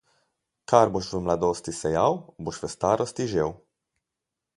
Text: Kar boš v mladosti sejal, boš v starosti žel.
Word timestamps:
Kar 0.71 0.87
boš 0.95 1.09
v 1.17 1.21
mladosti 1.25 1.69
sejal, 1.79 2.17
boš 2.47 2.57
v 2.65 2.71
starosti 2.77 3.29
žel. 3.35 3.53